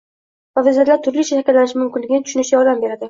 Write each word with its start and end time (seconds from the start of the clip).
va 0.55 0.61
vaziyatlar 0.67 1.03
turlicha 1.07 1.37
shakllanishi 1.41 1.77
mumkinligini 1.83 2.27
tushunishida 2.29 2.59
yordam 2.63 2.83
beradi. 2.87 2.99